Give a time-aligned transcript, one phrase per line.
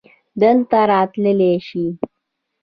[0.41, 1.85] دلته راتللی شې؟